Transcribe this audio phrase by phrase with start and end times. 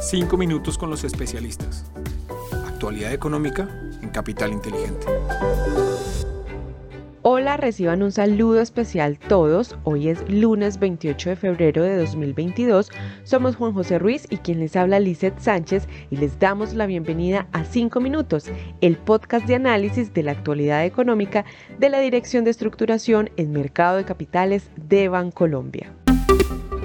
[0.00, 1.90] Cinco minutos con los especialistas.
[2.68, 3.68] Actualidad económica
[4.00, 5.06] en Capital Inteligente.
[7.22, 9.76] Hola, reciban un saludo especial todos.
[9.82, 12.90] Hoy es lunes 28 de febrero de 2022.
[13.24, 17.48] Somos Juan José Ruiz y quien les habla Lizeth Sánchez y les damos la bienvenida
[17.50, 21.44] a 5 minutos, el podcast de análisis de la actualidad económica
[21.80, 25.92] de la Dirección de Estructuración en Mercado de Capitales de Bancolombia.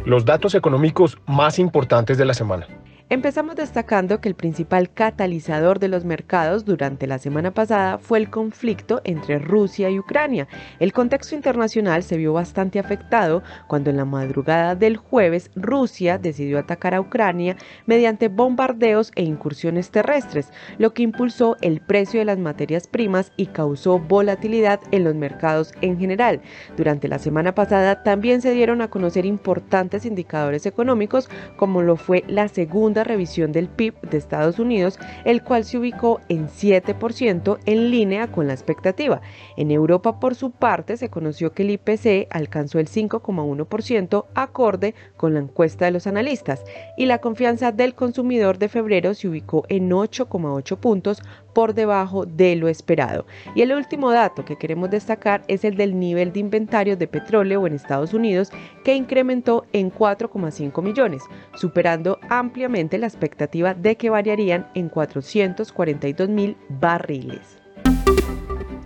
[0.04, 2.68] Los datos económicos más importantes de la semana.
[3.14, 8.32] Empezamos destacando que el principal catalizador de los mercados durante la semana pasada fue el
[8.32, 10.48] conflicto entre Rusia y Ucrania.
[10.80, 16.58] El contexto internacional se vio bastante afectado cuando en la madrugada del jueves Rusia decidió
[16.58, 17.56] atacar a Ucrania
[17.86, 23.46] mediante bombardeos e incursiones terrestres, lo que impulsó el precio de las materias primas y
[23.46, 26.42] causó volatilidad en los mercados en general.
[26.78, 32.24] Durante la semana pasada también se dieron a conocer importantes indicadores económicos como lo fue
[32.28, 37.92] la segunda revisión del PIB de Estados Unidos, el cual se ubicó en 7% en
[37.92, 39.22] línea con la expectativa.
[39.58, 45.34] En Europa, por su parte, se conoció que el IPC alcanzó el 5,1% acorde con
[45.34, 46.64] la encuesta de los analistas
[46.98, 51.22] y la confianza del consumidor de febrero se ubicó en 8,8 puntos
[51.54, 53.26] por debajo de lo esperado.
[53.56, 57.66] Y el último dato que queremos destacar es el del nivel de inventario de petróleo
[57.68, 58.52] en Estados Unidos
[58.84, 61.24] que incrementó en 4,5 millones,
[61.56, 67.60] superando ampliamente la expectativa de que variarían en 442 mil barriles.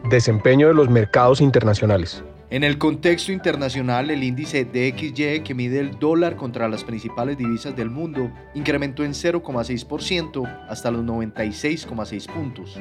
[0.09, 2.23] Desempeño de los mercados internacionales.
[2.50, 7.75] En el contexto internacional, el índice DXY, que mide el dólar contra las principales divisas
[7.75, 12.80] del mundo, incrementó en 0,6% hasta los 96,6 puntos.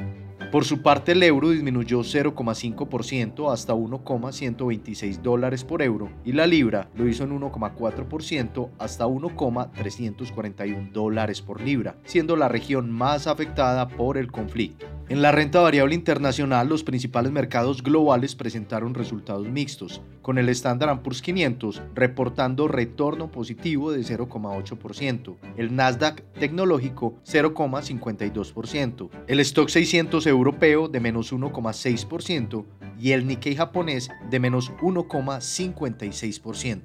[0.52, 6.88] Por su parte, el euro disminuyó 0,5% hasta 1,126 dólares por euro y la libra
[6.94, 14.16] lo hizo en 1,4% hasta 1,341 dólares por libra, siendo la región más afectada por
[14.16, 14.86] el conflicto.
[15.08, 21.00] En la renta variable internacional, los principales mercados globales presentaron resultados mixtos, con el Standard
[21.02, 30.88] Poor's 500 reportando retorno positivo de 0,8%, el Nasdaq tecnológico 0,52%, el Stock 600 europeo
[30.88, 32.64] de menos 1,6%
[32.98, 36.80] y el Nikkei japonés de menos 1,56%.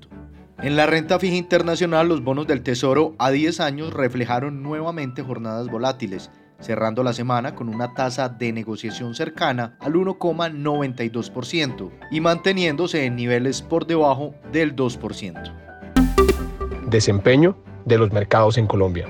[0.62, 5.70] En la renta fija internacional, los bonos del Tesoro a 10 años reflejaron nuevamente jornadas
[5.70, 6.30] volátiles,
[6.62, 13.62] cerrando la semana con una tasa de negociación cercana al 1,92% y manteniéndose en niveles
[13.62, 15.54] por debajo del 2%.
[16.88, 19.08] Desempeño de los mercados en Colombia.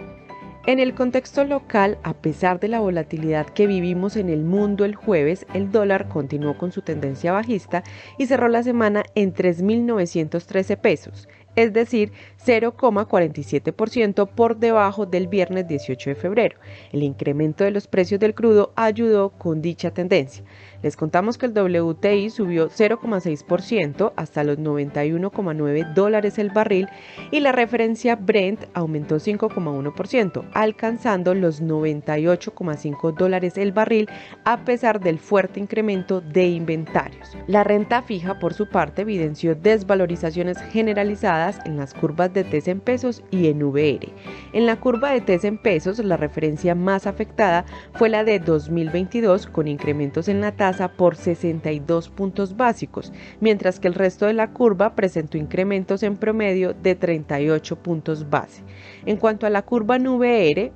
[0.67, 4.93] En el contexto local, a pesar de la volatilidad que vivimos en el mundo el
[4.93, 7.83] jueves, el dólar continuó con su tendencia bajista
[8.19, 12.11] y cerró la semana en 3.913 pesos es decir,
[12.45, 16.57] 0,47% por debajo del viernes 18 de febrero.
[16.91, 20.43] El incremento de los precios del crudo ayudó con dicha tendencia.
[20.83, 26.87] Les contamos que el WTI subió 0,6% hasta los 91,9 dólares el barril
[27.29, 34.09] y la referencia Brent aumentó 5,1%, alcanzando los 98,5 dólares el barril
[34.43, 37.37] a pesar del fuerte incremento de inventarios.
[37.45, 42.79] La renta fija, por su parte, evidenció desvalorizaciones generalizadas en las curvas de TES en
[42.79, 44.09] pesos y en VR.
[44.53, 49.45] En la curva de TES en pesos, la referencia más afectada fue la de 2022
[49.45, 54.51] con incrementos en la tasa por 62 puntos básicos, mientras que el resto de la
[54.51, 58.63] curva presentó incrementos en promedio de 38 puntos base.
[59.05, 60.31] En cuanto a la curva nube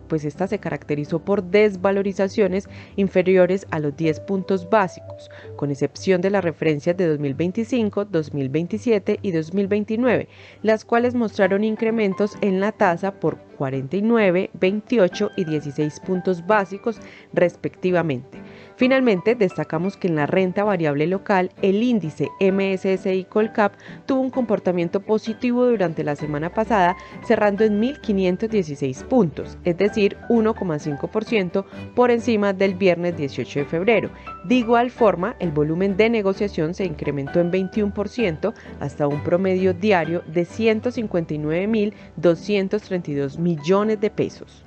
[0.07, 6.29] pues esta se caracterizó por desvalorizaciones inferiores a los 10 puntos básicos, con excepción de
[6.29, 10.28] las referencias de 2025, 2027 y 2029,
[10.61, 16.99] las cuales mostraron incrementos en la tasa por 49, 28 y 16 puntos básicos
[17.33, 18.45] respectivamente.
[18.77, 23.73] Finalmente, destacamos que en la renta variable local, el índice MSCI Colcap
[24.05, 31.63] tuvo un comportamiento positivo durante la semana pasada, cerrando en 1.516 puntos, es decir, 1,5%
[31.96, 34.09] por encima del viernes 18 de febrero.
[34.43, 40.22] De igual forma, el volumen de negociación se incrementó en 21% hasta un promedio diario
[40.28, 44.65] de 159.232 millones de pesos.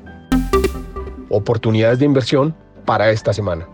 [1.30, 2.54] Oportunidades de inversión
[2.84, 3.69] para esta semana.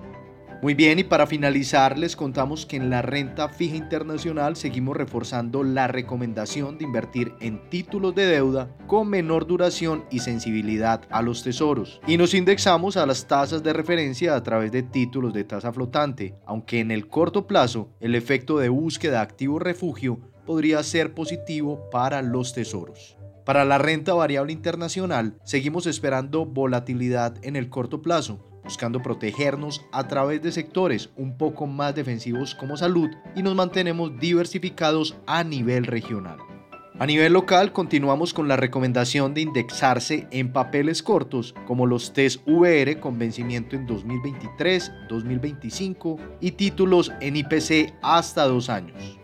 [0.63, 5.63] Muy bien, y para finalizar les contamos que en la renta fija internacional seguimos reforzando
[5.63, 11.43] la recomendación de invertir en títulos de deuda con menor duración y sensibilidad a los
[11.43, 12.01] tesoros.
[12.07, 16.35] Y nos indexamos a las tasas de referencia a través de títulos de tasa flotante,
[16.47, 22.23] aunque en el corto plazo el efecto de búsqueda activo refugio podría ser positivo para
[22.23, 23.19] los tesoros.
[23.45, 30.09] Para la renta variable internacional, seguimos esperando volatilidad en el corto plazo, buscando protegernos a
[30.09, 35.85] través de sectores un poco más defensivos como salud y nos mantenemos diversificados a nivel
[35.85, 36.39] regional.
[36.99, 42.41] A nivel local continuamos con la recomendación de indexarse en papeles cortos como los TES
[42.47, 49.19] VR con vencimiento en 2023, 2025 y títulos en IPC hasta dos años.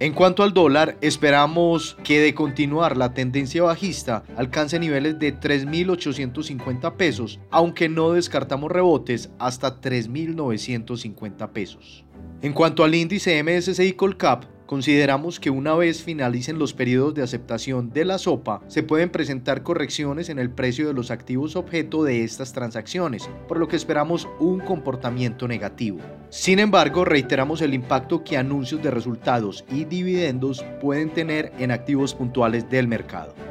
[0.00, 6.96] En cuanto al dólar, esperamos que de continuar la tendencia bajista alcance niveles de 3.850
[6.96, 12.06] pesos, aunque no descartamos rebotes hasta 3.950 pesos.
[12.40, 17.90] En cuanto al índice MSCI Colcap, Consideramos que una vez finalicen los periodos de aceptación
[17.90, 22.22] de la SOPA, se pueden presentar correcciones en el precio de los activos objeto de
[22.22, 25.98] estas transacciones, por lo que esperamos un comportamiento negativo.
[26.28, 32.14] Sin embargo, reiteramos el impacto que anuncios de resultados y dividendos pueden tener en activos
[32.14, 33.49] puntuales del mercado.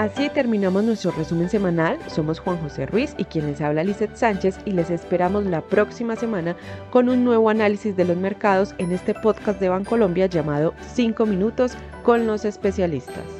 [0.00, 1.98] Así terminamos nuestro resumen semanal.
[2.08, 6.56] Somos Juan José Ruiz y quienes habla Lizeth Sánchez y les esperamos la próxima semana
[6.88, 11.74] con un nuevo análisis de los mercados en este podcast de Bancolombia llamado 5 minutos
[12.02, 13.39] con los especialistas.